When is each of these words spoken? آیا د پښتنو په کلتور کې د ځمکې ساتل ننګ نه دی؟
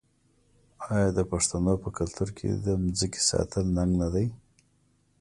آیا 0.93 1.09
د 1.17 1.19
پښتنو 1.31 1.73
په 1.83 1.89
کلتور 1.97 2.29
کې 2.37 2.49
د 2.65 2.67
ځمکې 2.99 3.21
ساتل 3.29 3.65
ننګ 3.77 3.91
نه 4.01 4.07
دی؟ 4.13 4.25